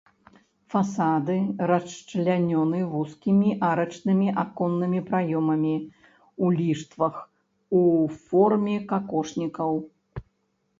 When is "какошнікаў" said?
8.97-9.71